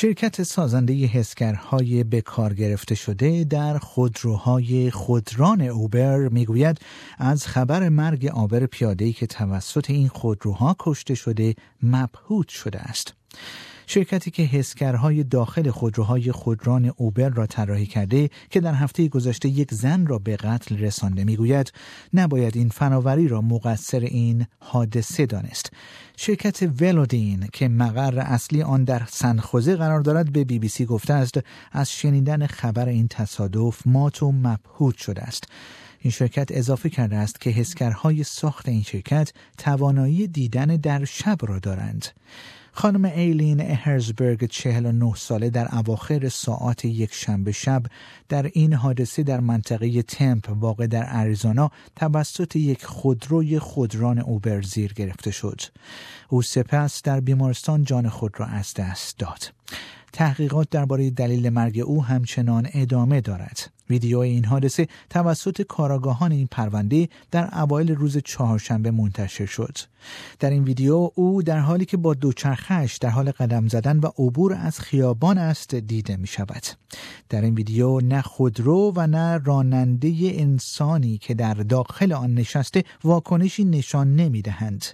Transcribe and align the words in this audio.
شرکت 0.00 0.42
سازنده 0.42 0.94
حسگرهای 0.94 2.04
به 2.04 2.20
کار 2.20 2.54
گرفته 2.54 2.94
شده 2.94 3.44
در 3.44 3.78
خودروهای 3.78 4.90
خودران 4.90 5.60
اوبر 5.60 6.28
می‌گوید 6.28 6.78
از 7.18 7.46
خبر 7.46 7.88
مرگ 7.88 8.26
آبر 8.26 8.66
پیاده‌ای 8.66 9.12
که 9.12 9.26
توسط 9.26 9.90
این 9.90 10.08
خودروها 10.08 10.76
کشته 10.78 11.14
شده 11.14 11.54
مبهوت 11.82 12.48
شده 12.48 12.78
است. 12.78 13.14
شرکتی 13.90 14.30
که 14.30 14.42
حسگرهای 14.42 15.24
داخل 15.24 15.70
خودروهای 15.70 16.32
خودران 16.32 16.92
اوبر 16.96 17.28
را 17.28 17.46
طراحی 17.46 17.86
کرده 17.86 18.30
که 18.50 18.60
در 18.60 18.74
هفته 18.74 19.08
گذشته 19.08 19.48
یک 19.48 19.74
زن 19.74 20.06
را 20.06 20.18
به 20.18 20.36
قتل 20.36 20.78
رسانده 20.78 21.24
می‌گوید 21.24 21.72
نباید 22.14 22.56
این 22.56 22.68
فناوری 22.68 23.28
را 23.28 23.40
مقصر 23.40 24.00
این 24.00 24.46
حادثه 24.58 25.26
دانست. 25.26 25.72
شرکت 26.16 26.82
ولودین 26.82 27.48
که 27.52 27.68
مقر 27.68 28.18
اصلی 28.18 28.62
آن 28.62 28.84
در 28.84 29.02
سنخوزه 29.10 29.76
قرار 29.76 30.00
دارد 30.00 30.32
به 30.32 30.44
بی 30.44 30.58
بی 30.58 30.68
سی 30.68 30.84
گفته 30.84 31.14
است 31.14 31.38
از 31.72 31.92
شنیدن 31.92 32.46
خبر 32.46 32.88
این 32.88 33.08
تصادف 33.08 33.86
مات 33.86 34.22
و 34.22 34.32
مبهوت 34.32 34.96
شده 34.96 35.22
است. 35.22 35.44
این 35.98 36.10
شرکت 36.10 36.48
اضافه 36.50 36.90
کرده 36.90 37.16
است 37.16 37.40
که 37.40 37.50
حسگرهای 37.50 38.24
ساخت 38.24 38.68
این 38.68 38.82
شرکت 38.82 39.32
توانایی 39.58 40.26
دیدن 40.26 40.66
در 40.66 41.04
شب 41.04 41.38
را 41.42 41.58
دارند 41.58 42.06
خانم 42.78 43.04
ایلین 43.04 43.60
اهرزبرگ 43.60 44.46
49 44.46 45.14
ساله 45.16 45.50
در 45.50 45.74
اواخر 45.76 46.28
ساعات 46.28 46.84
یک 46.84 47.14
شنبه 47.14 47.52
شب 47.52 47.82
در 48.28 48.50
این 48.52 48.72
حادثه 48.72 49.22
در 49.22 49.40
منطقه 49.40 50.02
تمپ 50.02 50.48
واقع 50.48 50.86
در 50.86 51.04
اریزونا 51.08 51.70
توسط 51.96 52.56
یک 52.56 52.84
خودروی 52.84 53.58
خودران 53.58 54.18
اوبر 54.18 54.62
زیر 54.62 54.92
گرفته 54.92 55.30
شد. 55.30 55.60
او 56.28 56.42
سپس 56.42 57.02
در 57.02 57.20
بیمارستان 57.20 57.84
جان 57.84 58.08
خود 58.08 58.40
را 58.40 58.46
از 58.46 58.74
دست 58.74 59.18
داد. 59.18 59.52
تحقیقات 60.12 60.70
درباره 60.70 61.10
دلیل 61.10 61.48
مرگ 61.48 61.78
او 61.78 62.04
همچنان 62.04 62.68
ادامه 62.74 63.20
دارد. 63.20 63.77
ویدیو 63.90 64.18
این 64.18 64.44
حادثه 64.44 64.88
توسط 65.10 65.62
کاراگاهان 65.62 66.32
این 66.32 66.48
پرونده 66.50 67.08
در 67.30 67.58
اوایل 67.58 67.94
روز 67.94 68.18
چهارشنبه 68.18 68.90
منتشر 68.90 69.46
شد. 69.46 69.78
در 70.38 70.50
این 70.50 70.64
ویدیو 70.64 71.10
او 71.14 71.42
در 71.42 71.58
حالی 71.58 71.84
که 71.84 71.96
با 71.96 72.14
دوچرخش 72.14 72.96
در 72.96 73.08
حال 73.08 73.30
قدم 73.30 73.68
زدن 73.68 73.98
و 73.98 74.06
عبور 74.18 74.54
از 74.54 74.80
خیابان 74.80 75.38
است 75.38 75.74
دیده 75.74 76.16
می 76.16 76.26
شود. 76.26 76.62
در 77.28 77.42
این 77.42 77.54
ویدیو 77.54 78.00
نه 78.00 78.22
خودرو 78.22 78.92
و 78.96 79.06
نه 79.06 79.38
راننده 79.38 80.14
انسانی 80.22 81.18
که 81.18 81.34
در 81.34 81.54
داخل 81.54 82.12
آن 82.12 82.34
نشسته 82.34 82.84
واکنشی 83.04 83.64
نشان 83.64 84.16
نمی 84.16 84.42
دهند. 84.42 84.84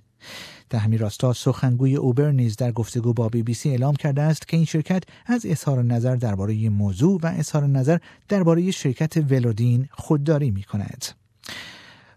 همین 0.79 0.99
راستا 0.99 1.33
سخنگوی 1.33 1.97
اوبر 1.97 2.31
نیز 2.31 2.57
در 2.57 2.73
گفتگو 2.73 3.13
با 3.13 3.29
بی 3.29 3.43
بی 3.43 3.55
سی 3.55 3.71
اعلام 3.71 3.95
کرده 3.95 4.23
است 4.23 4.49
که 4.49 4.57
این 4.57 4.67
شرکت 4.67 5.03
از 5.27 5.47
اظهار 5.47 5.83
نظر 5.83 6.17
درباره 6.17 6.69
موضوع 6.69 7.21
و 7.23 7.33
اظهار 7.37 7.67
نظر 7.67 7.99
درباره 8.29 8.71
شرکت 8.71 9.17
Velodyne 9.17 9.89
خودداری 9.93 10.51
می 10.51 10.63
کند. 10.63 11.05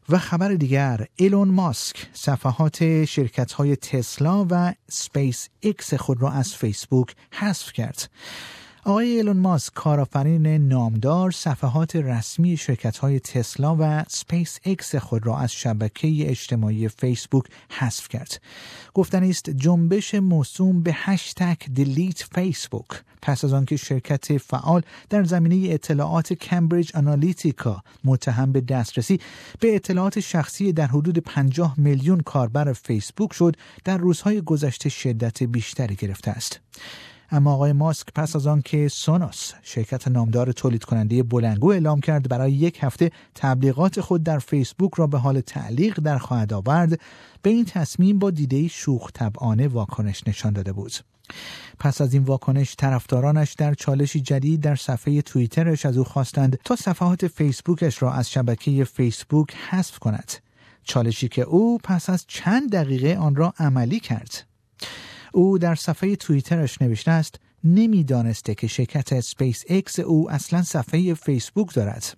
و 0.10 0.18
خبر 0.18 0.54
دیگر 0.54 1.08
ایلون 1.16 1.48
ماسک 1.48 2.08
صفحات 2.14 3.06
شرکت 3.06 3.52
های 3.52 3.76
تسلا 3.76 4.46
و 4.50 4.74
سپیس 4.90 5.50
ایکس 5.60 5.94
خود 5.94 6.22
را 6.22 6.32
از 6.32 6.56
فیسبوک 6.56 7.16
حذف 7.32 7.74
کرد. 7.74 8.10
آقای 8.88 9.08
ایلون 9.08 9.38
ماسک 9.38 9.74
کارآفرین 9.74 10.48
نامدار 10.48 11.32
صفحات 11.32 11.96
رسمی 11.96 12.58
شرکت 12.58 12.98
های 12.98 13.20
تسلا 13.20 13.76
و 13.80 14.04
سپیس 14.08 14.60
اکس 14.66 14.96
خود 14.96 15.26
را 15.26 15.38
از 15.38 15.52
شبکه 15.52 16.30
اجتماعی 16.30 16.88
فیسبوک 16.88 17.44
حذف 17.70 18.08
کرد. 18.08 18.42
گفتنی 18.94 19.24
است 19.24 19.50
جنبش 19.50 20.16
موسوم 20.16 20.84
به 20.84 20.92
هشتگ 20.96 21.58
delete 21.76 22.24
Facebook 22.36 22.88
پس 23.22 23.44
از 23.46 23.54
آنکه 23.54 23.78
شرکت 23.78 24.38
فعال 24.38 24.82
در 25.10 25.24
زمینه 25.24 25.74
اطلاعات 25.74 26.34
Cambridge 26.34 26.92
Analytica 26.96 27.84
متهم 28.04 28.52
به 28.52 28.62
دسترسی 28.62 29.20
به 29.60 29.76
اطلاعات 29.76 30.20
شخصی 30.20 30.74
در 30.74 30.88
حدود 30.88 31.18
50 31.18 31.80
میلیون 31.80 32.20
کاربر 32.20 32.74
فیسبوک 32.74 33.34
شد 33.34 33.56
در 33.84 33.98
روزهای 33.98 34.42
گذشته 34.42 34.90
شدت 34.90 35.44
بیشتری 35.44 35.96
گرفته 35.96 36.32
است. 36.32 36.60
اما 37.32 37.54
آقای 37.54 37.74
ماسک 37.74 38.08
پس 38.16 38.36
از 38.36 38.48
آنکه 38.48 38.88
سونوس 38.88 39.52
شرکت 39.64 40.08
نامدار 40.08 40.52
تولید 40.52 40.84
کننده 40.84 41.24
بلنگو 41.24 41.72
اعلام 41.72 42.00
کرد 42.00 42.30
برای 42.30 42.52
یک 42.52 42.80
هفته 42.82 43.12
تبلیغات 43.36 44.02
خود 44.02 44.24
در 44.24 44.40
فیسبوک 44.40 44.94
را 44.96 45.08
به 45.08 45.18
حال 45.18 45.42
تعلیق 45.42 46.00
در 46.00 46.18
خواهد 46.18 46.54
آورد 46.54 47.02
به 47.42 47.50
این 47.50 47.66
تصمیم 47.66 48.20
با 48.20 48.32
دیده 48.32 48.68
شوخ 48.68 49.12
طبعانه 49.14 49.68
واکنش 49.68 50.28
نشان 50.28 50.54
داده 50.54 50.74
بود. 50.74 50.94
پس 51.80 52.02
از 52.02 52.14
این 52.14 52.24
واکنش 52.24 52.76
طرفدارانش 52.76 53.54
در 53.54 53.74
چالشی 53.74 54.22
جدید 54.22 54.62
در 54.62 54.76
صفحه 54.76 55.22
توییترش 55.22 55.86
از 55.86 55.98
او 55.98 56.04
خواستند 56.04 56.60
تا 56.64 56.76
صفحات 56.76 57.28
فیسبوکش 57.28 58.02
را 58.02 58.14
از 58.14 58.32
شبکه 58.32 58.84
فیسبوک 58.84 59.56
حذف 59.70 60.00
کند. 60.00 60.32
چالشی 60.84 61.28
که 61.28 61.42
او 61.42 61.78
پس 61.84 62.10
از 62.10 62.26
چند 62.28 62.72
دقیقه 62.72 63.18
آن 63.20 63.36
را 63.36 63.54
عملی 63.60 64.00
کرد. 64.00 64.47
او 65.38 65.58
در 65.58 65.76
صفحه 65.76 66.16
توییترش 66.16 66.82
نوشته 66.82 67.12
است 67.12 67.36
نمی‌دانسته 67.64 68.56
که 68.56 68.68
شرکت 68.68 69.20
سپیس 69.20 69.64
اکس 69.70 70.00
او 70.00 70.32
اصلا 70.32 70.62
صفحه 70.62 71.14
فیسبوک 71.14 71.74
دارد. 71.74 72.18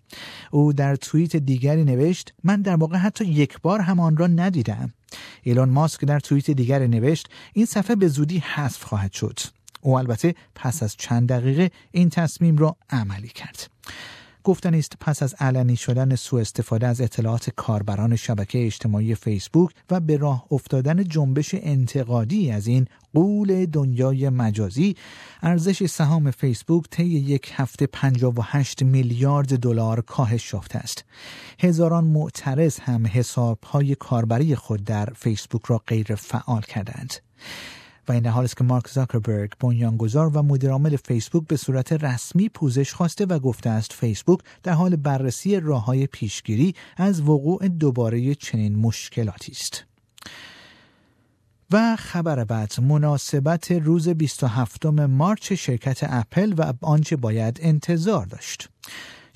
او 0.51 0.73
در 0.73 0.95
توییت 0.95 1.35
دیگری 1.35 1.83
نوشت 1.83 2.33
من 2.43 2.61
در 2.61 2.75
واقع 2.75 2.97
حتی 2.97 3.25
یک 3.25 3.61
بار 3.61 3.79
هم 3.81 3.99
آن 3.99 4.17
را 4.17 4.27
ندیدم. 4.27 4.93
ایلون 5.43 5.69
ماسک 5.69 6.05
در 6.05 6.19
توییت 6.19 6.51
دیگری 6.51 6.87
نوشت 6.87 7.29
این 7.53 7.65
صفحه 7.65 7.95
به 7.95 8.07
زودی 8.07 8.37
حذف 8.37 8.83
خواهد 8.83 9.11
شد. 9.11 9.39
او 9.81 9.97
البته 9.97 10.35
پس 10.55 10.83
از 10.83 10.95
چند 10.97 11.29
دقیقه 11.29 11.71
این 11.91 12.09
تصمیم 12.09 12.57
را 12.57 12.75
عملی 12.89 13.27
کرد. 13.27 13.69
گفتنی 14.43 14.73
است 14.73 14.93
پس 14.99 15.23
از 15.23 15.33
علنی 15.39 15.75
شدن 15.75 16.15
سوء 16.15 16.41
استفاده 16.41 16.87
از 16.87 17.01
اطلاعات 17.01 17.49
کاربران 17.49 18.15
شبکه 18.15 18.65
اجتماعی 18.65 19.15
فیسبوک 19.15 19.71
و 19.91 19.99
به 19.99 20.17
راه 20.17 20.45
افتادن 20.51 21.03
جنبش 21.03 21.49
انتقادی 21.53 22.51
از 22.51 22.67
این 22.67 22.87
قول 23.13 23.65
دنیای 23.65 24.29
مجازی 24.29 24.95
ارزش 25.41 25.85
سهام 25.85 26.31
فیسبوک 26.31 26.85
طی 26.91 27.05
یک 27.05 27.51
هفته 27.55 27.87
58 27.87 28.83
میلیارد 28.83 29.59
دلار 29.59 30.01
کاهش 30.01 30.53
یافته 30.53 30.79
است. 30.79 31.05
هزاران 31.59 32.03
معترض 32.03 32.79
هم 32.79 33.07
حسابهای 33.07 33.95
کاربری 33.95 34.55
خود 34.55 34.83
در 34.83 35.09
فیسبوک 35.15 35.65
را 35.65 35.81
غیر 35.87 36.15
فعال 36.15 36.61
کردند 36.61 37.13
و 38.09 38.11
این 38.11 38.25
حال 38.25 38.43
است 38.43 38.57
که 38.57 38.63
مارک 38.63 38.87
زاکربرگ 38.87 39.51
بنیانگذار 39.59 40.37
و 40.37 40.41
مدیرعامل 40.41 40.95
فیسبوک 40.95 41.47
به 41.47 41.57
صورت 41.57 41.93
رسمی 41.93 42.49
پوزش 42.49 42.93
خواسته 42.93 43.25
و 43.25 43.39
گفته 43.39 43.69
است 43.69 43.93
فیسبوک 43.93 44.39
در 44.63 44.73
حال 44.73 44.95
بررسی 44.95 45.59
راه 45.59 45.85
های 45.85 46.07
پیشگیری 46.07 46.75
از 46.97 47.21
وقوع 47.21 47.67
دوباره 47.67 48.35
چنین 48.35 48.75
مشکلاتی 48.75 49.51
است. 49.51 49.85
و 51.71 51.95
خبر 51.95 52.43
بعد 52.43 52.79
مناسبت 52.81 53.71
روز 53.71 54.09
27 54.09 54.85
مارچ 54.85 55.53
شرکت 55.53 55.99
اپل 56.01 56.53
و 56.57 56.73
آنچه 56.81 57.15
باید 57.15 57.59
انتظار 57.61 58.25
داشت. 58.25 58.69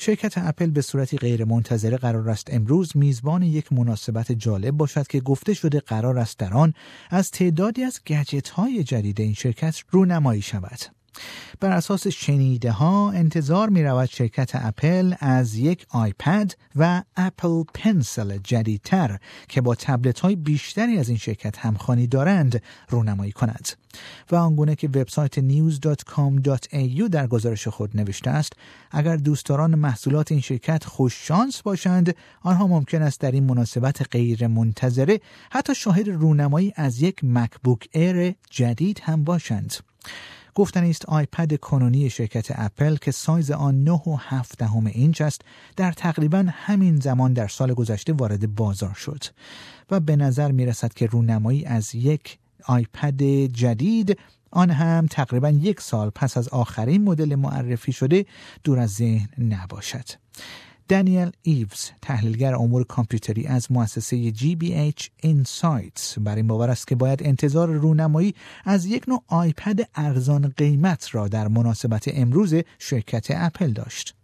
شرکت 0.03 0.33
اپل 0.38 0.69
به 0.69 0.81
صورتی 0.81 1.17
غیر 1.17 1.45
منتظره 1.45 1.97
قرار 1.97 2.29
است 2.29 2.47
امروز 2.53 2.97
میزبان 2.97 3.44
یک 3.44 3.73
مناسبت 3.73 4.31
جالب 4.31 4.71
باشد 4.71 5.07
که 5.07 5.19
گفته 5.19 5.53
شده 5.53 5.79
قرار 5.79 6.19
است 6.19 6.39
در 6.39 6.53
آن 6.53 6.73
از 7.09 7.31
تعدادی 7.31 7.83
از 7.83 8.00
گجت 8.07 8.50
های 8.50 8.83
جدید 8.83 9.21
این 9.21 9.33
شرکت 9.33 9.83
رونمایی 9.91 10.41
شود. 10.41 10.79
بر 11.60 11.71
اساس 11.71 12.07
شنیده 12.07 12.71
ها 12.71 13.12
انتظار 13.12 13.69
می 13.69 13.83
رود 13.83 14.10
شرکت 14.10 14.51
اپل 14.54 15.13
از 15.19 15.56
یک 15.56 15.86
آیپد 15.89 16.51
و 16.75 17.04
Apple 17.18 17.63
Pencil 17.74 18.38
جدیدتر 18.38 19.19
که 19.48 19.62
با 19.62 19.75
تبلت 19.75 20.19
های 20.19 20.36
بیشتری 20.36 20.98
از 20.98 21.10
این 21.10 21.18
شرکت 21.18 21.57
همخوانی 21.57 22.07
دارند 22.07 22.62
رونمایی 22.89 23.31
کند. 23.31 23.69
و 24.31 24.36
آنگونه 24.36 24.75
که 24.75 24.88
وبسایت 24.88 25.39
news.com.au 25.39 27.10
در 27.12 27.27
گزارش 27.27 27.68
خود 27.68 27.98
نوشته 27.98 28.30
است 28.30 28.54
اگر 28.92 29.15
دوستداران 29.15 29.75
محصولات 29.75 30.31
این 30.31 30.42
شرکت 30.42 30.86
خوش 30.86 31.27
شانس 31.27 31.62
باشند 31.62 32.15
آنها 32.42 32.68
ممکن 32.68 33.01
است 33.01 33.19
در 33.19 33.31
این 33.31 33.44
مناسبت 33.44 34.07
غیر 34.12 34.48
منتظره 34.48 35.21
حتی 35.51 35.75
شاهد 35.75 36.07
رونمایی 36.07 36.74
از 36.75 37.01
یک 37.01 37.19
مکبوک 37.24 37.88
ایر 37.92 38.36
جدید 38.50 39.01
هم 39.04 39.24
باشند. 39.24 39.75
گفتنی 40.56 40.83
است 40.83 41.05
آیپد 41.05 41.55
کنونی 41.55 42.09
شرکت 42.09 42.47
اپل 42.55 42.95
که 42.95 43.11
سایز 43.11 43.51
آن 43.51 43.83
9 43.83 43.91
و 43.91 44.17
7 44.19 44.57
دهم 44.57 44.85
اینچ 44.85 45.21
است 45.21 45.41
در 45.75 45.91
تقریبا 45.91 46.45
همین 46.51 47.00
زمان 47.00 47.33
در 47.33 47.47
سال 47.47 47.73
گذشته 47.73 48.13
وارد 48.13 48.55
بازار 48.55 48.94
شد 48.94 49.23
و 49.91 50.00
به 50.00 50.15
نظر 50.15 50.51
می 50.51 50.65
رسد 50.65 50.94
که 50.94 51.05
رونمایی 51.05 51.65
از 51.65 51.95
یک 51.95 52.38
آیپد 52.65 53.23
جدید 53.45 54.19
آن 54.51 54.69
هم 54.69 55.07
تقریبا 55.07 55.50
یک 55.50 55.81
سال 55.81 56.09
پس 56.09 56.38
از 56.38 56.47
آخرین 56.47 57.03
مدل 57.03 57.35
معرفی 57.35 57.91
شده 57.91 58.25
دور 58.63 58.79
از 58.79 58.94
ذهن 58.94 59.29
نباشد. 59.38 60.05
دانیل 60.88 61.31
ایوز 61.41 61.91
تحلیلگر 62.01 62.56
امور 62.56 62.83
کامپیوتری 62.83 63.47
از 63.47 63.71
مؤسسه 63.71 64.31
GBH 64.31 65.03
Insights 65.25 66.19
بر 66.19 66.35
این 66.35 66.47
باور 66.47 66.69
است 66.69 66.88
که 66.88 66.95
باید 66.95 67.24
انتظار 67.24 67.69
رونمایی 67.69 68.35
از 68.65 68.85
یک 68.85 69.09
نوع 69.09 69.24
آیپد 69.27 69.80
ارزان 69.95 70.53
قیمت 70.57 71.15
را 71.15 71.27
در 71.27 71.47
مناسبت 71.47 72.03
امروز 72.07 72.56
شرکت 72.80 73.27
اپل 73.30 73.71
داشت. 73.71 74.15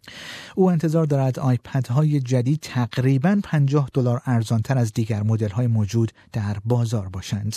او 0.55 0.71
انتظار 0.71 1.05
دارد 1.05 1.39
آیپد 1.39 1.87
های 1.87 2.19
جدید 2.19 2.59
تقریبا 2.61 3.39
50 3.43 3.89
دلار 3.93 4.21
ارزانتر 4.25 4.77
از 4.77 4.93
دیگر 4.93 5.23
مدل 5.23 5.49
های 5.49 5.67
موجود 5.67 6.11
در 6.33 6.57
بازار 6.65 7.09
باشند. 7.09 7.55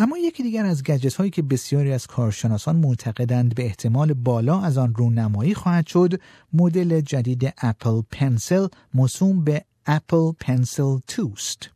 اما 0.00 0.18
یکی 0.18 0.42
دیگر 0.42 0.64
از 0.64 0.82
گجت 0.82 1.14
هایی 1.14 1.30
که 1.30 1.42
بسیاری 1.42 1.92
از 1.92 2.06
کارشناسان 2.06 2.76
معتقدند 2.76 3.54
به 3.54 3.64
احتمال 3.64 4.12
بالا 4.12 4.60
از 4.60 4.78
آن 4.78 4.94
رونمایی 4.94 5.54
خواهد 5.54 5.86
شد 5.86 6.20
مدل 6.52 7.00
جدید 7.00 7.54
اپل 7.62 8.02
پنسل 8.10 8.66
موسوم 8.94 9.44
به 9.44 9.64
اپل 9.86 10.32
پنسل 10.40 10.98
2 11.08 11.29
ست 11.29 11.70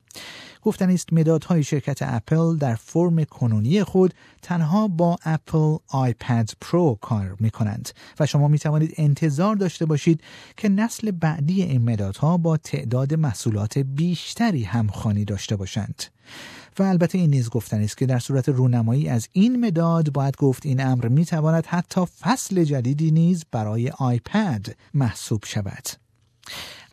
گفتنی 0.62 0.90
است 0.90 1.12
مدادهای 1.12 1.62
شرکت 1.62 1.98
اپل 2.02 2.56
در 2.56 2.74
فرم 2.74 3.24
کنونی 3.24 3.84
خود 3.84 4.14
تنها 4.42 4.88
با 4.88 5.18
اپل 5.24 5.76
آیپد 5.88 6.50
پرو 6.60 6.98
کار 7.00 7.36
می 7.40 7.50
کنند 7.50 7.88
و 8.20 8.26
شما 8.26 8.48
می 8.48 8.58
توانید 8.58 8.94
انتظار 8.96 9.56
داشته 9.56 9.86
باشید 9.86 10.20
که 10.56 10.68
نسل 10.68 11.10
بعدی 11.10 11.62
این 11.62 11.90
مدادها 11.90 12.36
با 12.36 12.56
تعداد 12.56 13.14
محصولات 13.14 13.78
بیشتری 13.78 14.64
همخوانی 14.64 15.24
داشته 15.24 15.56
باشند. 15.56 16.02
و 16.78 16.82
البته 16.82 17.18
این 17.18 17.30
نیز 17.30 17.50
گفتن 17.50 17.80
است 17.80 17.96
که 17.96 18.06
در 18.06 18.18
صورت 18.18 18.48
رونمایی 18.48 19.08
از 19.08 19.28
این 19.32 19.66
مداد 19.66 20.12
باید 20.12 20.36
گفت 20.36 20.66
این 20.66 20.86
امر 20.86 21.08
می 21.08 21.24
تواند 21.24 21.66
حتی 21.66 22.06
فصل 22.20 22.64
جدیدی 22.64 23.10
نیز 23.10 23.44
برای 23.50 23.90
آیپد 23.90 24.66
محسوب 24.94 25.44
شود. 25.44 25.88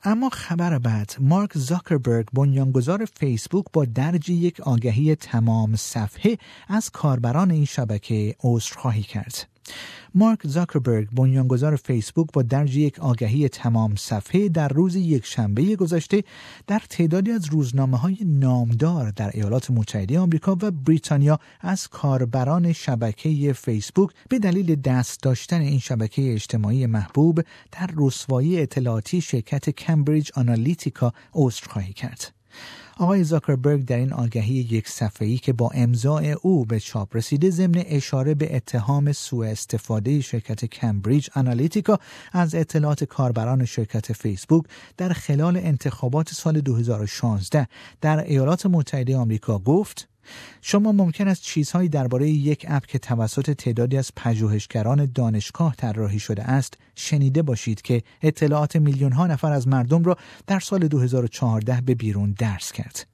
اما 0.03 0.29
خبر 0.29 0.79
بعد 0.79 1.15
مارک 1.19 1.51
زاکربرگ 1.53 2.25
بنیانگذار 2.33 3.05
فیسبوک 3.05 3.65
با 3.73 3.85
درج 3.85 4.29
یک 4.29 4.59
آگهی 4.59 5.15
تمام 5.15 5.75
صفحه 5.75 6.37
از 6.67 6.89
کاربران 6.89 7.51
این 7.51 7.65
شبکه 7.65 8.35
عذرخواهی 8.43 9.03
کرد 9.03 9.47
مارک 10.15 10.39
زاکربرگ 10.43 11.07
بنیانگذار 11.11 11.75
فیسبوک 11.75 12.27
با 12.33 12.41
درج 12.41 12.77
یک 12.77 12.99
آگهی 12.99 13.49
تمام 13.49 13.95
صفحه 13.95 14.49
در 14.49 14.67
روز 14.67 14.95
یک 14.95 15.25
شنبه 15.25 15.75
گذشته 15.75 16.23
در 16.67 16.81
تعدادی 16.89 17.31
از 17.31 17.45
روزنامه 17.45 17.97
های 17.97 18.17
نامدار 18.25 19.11
در 19.11 19.31
ایالات 19.33 19.71
متحده 19.71 20.19
آمریکا 20.19 20.57
و 20.61 20.71
بریتانیا 20.71 21.39
از 21.61 21.87
کاربران 21.87 22.73
شبکه 22.73 23.53
فیسبوک 23.53 24.09
به 24.29 24.39
دلیل 24.39 24.75
دست 24.75 25.23
داشتن 25.23 25.61
این 25.61 25.79
شبکه 25.79 26.33
اجتماعی 26.33 26.85
محبوب 26.85 27.41
در 27.71 27.89
رسوایی 27.97 28.61
اطلاعاتی 28.61 29.21
شرکت 29.21 29.69
کمبریج 29.69 30.31
آنالیتیکا 30.35 31.13
عذرخواهی 31.33 31.93
کرد. 31.93 32.38
آقای 32.97 33.23
زاکربرگ 33.23 33.85
در 33.85 33.97
این 33.97 34.13
آگهی 34.13 34.53
یک 34.53 34.89
صفحه‌ای 34.89 35.37
که 35.37 35.53
با 35.53 35.69
امضاع 35.73 36.23
او 36.41 36.65
به 36.65 36.79
چاپ 36.79 37.15
رسیده 37.15 37.49
ضمن 37.49 37.83
اشاره 37.85 38.33
به 38.33 38.55
اتهام 38.55 39.11
سوء 39.11 39.47
استفاده 39.47 40.21
شرکت 40.21 40.65
کمبریج 40.65 41.29
آنالیتیکا 41.35 41.99
از 42.31 42.55
اطلاعات 42.55 43.03
کاربران 43.03 43.65
شرکت 43.65 44.13
فیسبوک 44.13 44.65
در 44.97 45.13
خلال 45.13 45.57
انتخابات 45.57 46.33
سال 46.33 46.61
2016 46.61 47.67
در 48.01 48.23
ایالات 48.23 48.65
متحده 48.65 49.17
آمریکا 49.17 49.59
گفت 49.59 50.08
شما 50.61 50.91
ممکن 50.91 51.27
است 51.27 51.41
چیزهایی 51.41 51.89
درباره 51.89 52.29
یک 52.29 52.65
اپ 52.69 52.85
که 52.85 52.99
توسط 52.99 53.51
تعدادی 53.51 53.97
از 53.97 54.11
پژوهشگران 54.15 55.11
دانشگاه 55.15 55.75
طراحی 55.75 56.19
شده 56.19 56.43
است 56.43 56.73
شنیده 56.95 57.41
باشید 57.41 57.81
که 57.81 58.03
اطلاعات 58.21 58.75
میلیون 58.75 59.11
ها 59.11 59.27
نفر 59.27 59.51
از 59.51 59.67
مردم 59.67 60.03
را 60.03 60.17
در 60.47 60.59
سال 60.59 60.87
2014 60.87 61.81
به 61.81 61.95
بیرون 61.95 62.35
درز 62.37 62.71
کرد. 62.71 63.07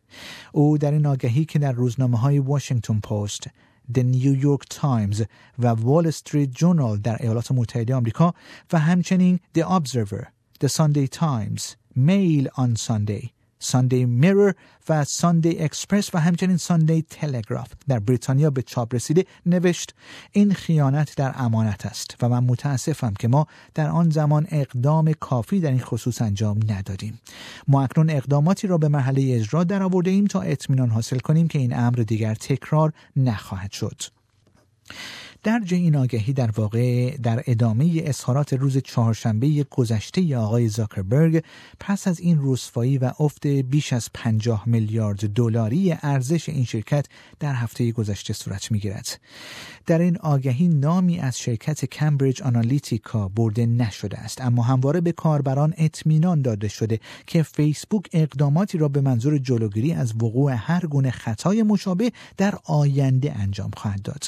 او 0.52 0.78
در 0.78 0.92
این 0.92 1.06
آگهی 1.06 1.46
که 1.46 1.60
در 1.60 1.72
روزنامه 1.72 2.18
های 2.18 2.40
واشنگتن 2.40 3.00
پست، 3.00 3.50
The 3.94 4.02
New 4.02 4.44
York 4.44 4.76
Times 4.82 5.26
و 5.60 5.68
وال 5.68 6.08
استریت 6.08 6.50
جورنال 6.50 6.98
در 6.98 7.18
ایالات 7.20 7.52
متحده 7.52 7.96
آمریکا 7.96 8.34
و 8.74 8.80
همچنین 8.80 9.40
The 9.58 9.62
Observer, 9.62 10.26
The 10.64 10.68
Sunday 10.68 11.08
Times, 11.08 11.76
Mail 11.96 12.48
on 12.58 12.76
Sunday 12.76 13.35
ساندی 13.60 14.06
میرر 14.06 14.54
و 14.90 15.04
ساندی 15.04 15.60
اکسپرس 15.60 16.16
و 16.16 16.18
همچنین 16.18 16.58
ساندی 16.58 17.02
تلگراف 17.02 17.68
در 17.88 18.00
بریتانیا 18.00 18.50
به 18.50 18.62
چاپ 18.62 18.96
رسیده 18.96 19.26
نوشت 19.46 19.96
این 20.32 20.54
خیانت 20.54 21.16
در 21.16 21.34
امانت 21.36 21.86
است 21.86 22.16
و 22.22 22.30
من 22.30 22.44
متاسفم 22.44 23.14
که 23.20 23.28
ما 23.28 23.48
در 23.74 23.90
آن 23.90 24.10
زمان 24.10 24.48
اقدام 24.52 25.14
کافی 25.14 25.60
در 25.60 25.72
این 25.72 25.80
خصوص 25.80 26.22
انجام 26.22 26.60
ندادیم. 26.70 27.20
ما 27.68 27.84
اکنون 27.84 28.10
اقداماتی 28.10 28.68
را 28.68 28.78
به 28.78 28.88
محله 28.88 29.36
اجرا 29.36 29.64
در 29.64 29.84
آورده 29.84 30.12
ایم 30.12 30.26
تا 30.26 30.42
اطمینان 30.42 30.90
حاصل 30.90 31.20
کنیم 31.20 31.48
که 31.48 31.60
این 31.60 31.78
امر 31.78 31.96
دیگر 31.96 32.36
تکرار 32.36 32.94
نخواهد 33.16 33.72
شد. 33.72 34.02
درج 35.46 35.74
این 35.74 35.96
آگهی 35.96 36.34
در 36.34 36.52
واقع 36.52 37.18
در 37.18 37.44
ادامه 37.48 38.02
اظهارات 38.06 38.54
روز 38.54 38.78
چهارشنبه 38.78 39.66
گذشته 39.70 40.38
آقای 40.38 40.68
زاکربرگ 40.68 41.44
پس 41.80 42.08
از 42.08 42.20
این 42.20 42.40
رسوایی 42.42 42.98
و 42.98 43.12
افت 43.20 43.48
بیش 43.48 43.94
از 43.94 44.10
50 44.14 44.70
میلیارد 44.70 45.34
دلاری 45.34 45.96
ارزش 46.02 46.50
این 46.50 46.66
شرکت 46.66 47.06
در 47.40 47.54
هفته 47.54 47.92
گذشته 47.92 48.34
صورت 48.34 48.72
می‌گیرد. 48.72 49.20
در 49.86 50.00
این 50.00 50.18
آگهی 50.18 50.68
نامی 50.68 51.20
از 51.20 51.40
شرکت 51.40 51.86
کمبریج 51.86 52.42
آنالیتیکا 52.42 53.28
برده 53.28 53.66
نشده 53.66 54.18
است 54.18 54.42
اما 54.42 54.64
همواره 54.64 55.02
به 55.02 55.12
کاربران 55.12 55.74
اطمینان 55.78 56.42
داده 56.42 56.68
شده 56.68 57.00
که 57.28 57.44
فیسبوک 57.44 58.06
اقداماتی 58.14 58.78
را 58.78 58.88
به 58.88 59.02
منظور 59.02 59.38
جلوگیری 59.38 59.94
از 59.94 60.14
وقوع 60.16 60.54
هر 60.58 60.86
گونه 60.86 61.12
خطای 61.12 61.64
مشابه 61.64 62.12
در 62.38 62.56
آینده 62.64 63.40
انجام 63.40 63.72
خواهد 63.78 64.02
داد. 64.02 64.26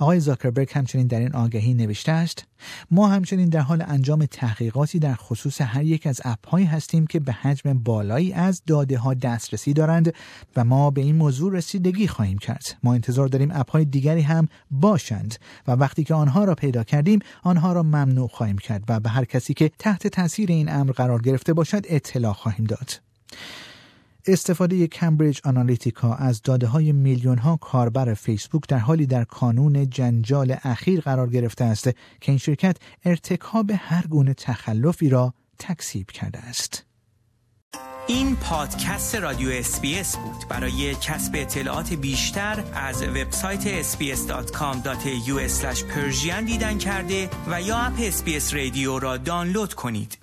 آقای 0.00 0.20
زاکربرگ 0.20 0.68
همچنین 0.72 1.06
در 1.06 1.20
این 1.20 1.34
آگهی 1.34 1.74
نوشته 1.74 2.12
است 2.12 2.44
ما 2.90 3.08
همچنین 3.08 3.48
در 3.48 3.60
حال 3.60 3.84
انجام 3.88 4.26
تحقیقاتی 4.26 4.98
در 4.98 5.14
خصوص 5.14 5.60
هر 5.60 5.84
یک 5.84 6.06
از 6.06 6.20
اپهایی 6.24 6.66
هستیم 6.66 7.06
که 7.06 7.20
به 7.20 7.32
حجم 7.32 7.72
بالایی 7.72 8.32
از 8.32 8.62
داده 8.66 8.98
ها 8.98 9.14
دسترسی 9.14 9.72
دارند 9.72 10.14
و 10.56 10.64
ما 10.64 10.90
به 10.90 11.00
این 11.00 11.16
موضوع 11.16 11.52
رسیدگی 11.52 12.08
خواهیم 12.08 12.38
کرد. 12.38 12.76
ما 12.82 12.94
انتظار 12.94 13.28
داریم 13.28 13.50
اپهای 13.54 13.84
دیگری 13.84 14.20
هم 14.20 14.48
باشند 14.70 15.34
و 15.66 15.72
وقتی 15.72 16.04
که 16.04 16.14
آنها 16.14 16.44
را 16.44 16.54
پیدا 16.54 16.84
کردیم 16.84 17.18
آنها 17.42 17.72
را 17.72 17.82
ممنوع 17.82 18.28
خواهیم 18.28 18.58
کرد 18.58 18.84
و 18.88 19.00
به 19.00 19.10
هر 19.10 19.24
کسی 19.24 19.54
که 19.54 19.70
تحت 19.78 20.06
تاثیر 20.06 20.48
این 20.52 20.72
امر 20.72 20.92
قرار 20.92 21.22
گرفته 21.22 21.52
باشد 21.52 21.82
اطلاع 21.88 22.32
خواهیم 22.32 22.64
داد. 22.64 23.00
استفاده 24.26 24.86
کمبریج 24.86 25.40
آنالیتیکا 25.44 26.14
از 26.14 26.42
داده 26.42 26.66
های 26.66 26.92
میلیون 26.92 27.38
ها 27.38 27.56
کاربر 27.56 28.14
فیسبوک 28.14 28.62
در 28.68 28.78
حالی 28.78 29.06
در 29.06 29.24
کانون 29.24 29.90
جنجال 29.90 30.56
اخیر 30.62 31.00
قرار 31.00 31.30
گرفته 31.30 31.64
است 31.64 31.84
که 32.20 32.32
این 32.32 32.38
شرکت 32.38 32.76
ارتکاب 33.04 33.70
هر 33.74 34.06
گونه 34.06 34.34
تخلفی 34.34 35.08
را 35.08 35.34
تکسیب 35.58 36.10
کرده 36.10 36.38
است. 36.38 36.86
این 38.06 38.36
پادکست 38.36 39.14
رادیو 39.14 39.48
SBS 39.50 40.16
بود 40.16 40.48
برای 40.48 40.94
کسب 40.94 41.32
اطلاعات 41.34 41.92
بیشتر 41.92 42.64
از 42.74 43.02
وبسایت 43.02 43.82
sbs.com.au 43.82 45.40
دیدن 46.46 46.78
کرده 46.78 47.28
و 47.50 47.62
یا 47.62 47.76
اپ 47.76 47.92
SBS 47.98 48.54
رادیو 48.54 48.98
را 48.98 49.16
دانلود 49.16 49.74
کنید 49.74 50.18